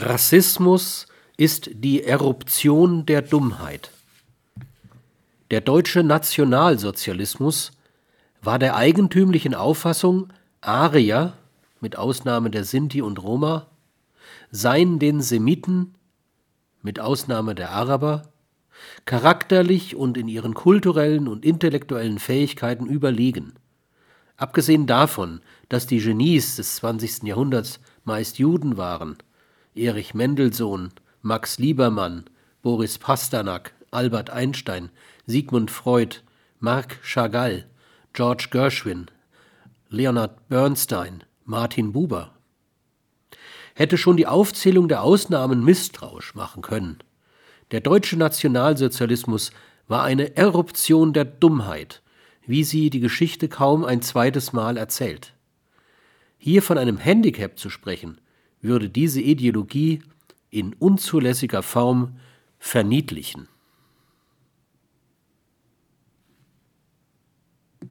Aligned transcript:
Rassismus 0.00 1.08
ist 1.36 1.70
die 1.74 2.04
Eruption 2.04 3.04
der 3.04 3.20
Dummheit. 3.20 3.90
Der 5.50 5.60
deutsche 5.60 6.04
Nationalsozialismus 6.04 7.72
war 8.40 8.60
der 8.60 8.76
eigentümlichen 8.76 9.56
Auffassung, 9.56 10.32
Arier, 10.60 11.32
mit 11.80 11.98
Ausnahme 11.98 12.50
der 12.50 12.62
Sinti 12.62 13.02
und 13.02 13.20
Roma, 13.20 13.66
seien 14.52 15.00
den 15.00 15.20
Semiten, 15.20 15.94
mit 16.80 17.00
Ausnahme 17.00 17.56
der 17.56 17.70
Araber, 17.70 18.28
charakterlich 19.04 19.96
und 19.96 20.16
in 20.16 20.28
ihren 20.28 20.54
kulturellen 20.54 21.26
und 21.26 21.44
intellektuellen 21.44 22.20
Fähigkeiten 22.20 22.86
überlegen. 22.86 23.54
Abgesehen 24.36 24.86
davon, 24.86 25.40
dass 25.68 25.88
die 25.88 25.98
Genies 25.98 26.54
des 26.54 26.76
20. 26.76 27.24
Jahrhunderts 27.24 27.80
meist 28.04 28.38
Juden 28.38 28.76
waren, 28.76 29.18
Erich 29.78 30.14
Mendelssohn, 30.14 30.90
Max 31.22 31.58
Liebermann, 31.58 32.24
Boris 32.62 32.98
Pasternak, 32.98 33.72
Albert 33.90 34.30
Einstein, 34.30 34.90
Sigmund 35.26 35.70
Freud, 35.70 36.16
Marc 36.60 36.98
Chagall, 37.02 37.64
George 38.12 38.48
Gershwin, 38.50 39.06
Leonard 39.88 40.48
Bernstein, 40.48 41.24
Martin 41.44 41.92
Buber. 41.92 42.32
Hätte 43.74 43.96
schon 43.96 44.16
die 44.16 44.26
Aufzählung 44.26 44.88
der 44.88 45.02
Ausnahmen 45.02 45.64
misstrauisch 45.64 46.34
machen 46.34 46.62
können. 46.62 46.98
Der 47.70 47.80
deutsche 47.80 48.16
Nationalsozialismus 48.16 49.52
war 49.86 50.02
eine 50.02 50.36
Eruption 50.36 51.12
der 51.12 51.24
Dummheit, 51.24 52.02
wie 52.46 52.64
sie 52.64 52.90
die 52.90 53.00
Geschichte 53.00 53.48
kaum 53.48 53.84
ein 53.84 54.02
zweites 54.02 54.52
Mal 54.52 54.76
erzählt. 54.76 55.34
Hier 56.38 56.62
von 56.62 56.78
einem 56.78 56.98
Handicap 56.98 57.58
zu 57.58 57.70
sprechen, 57.70 58.20
würde 58.60 58.88
diese 58.88 59.20
Ideologie 59.20 60.00
in 60.50 60.74
unzulässiger 60.74 61.62
Form 61.62 62.16
verniedlichen 62.58 63.48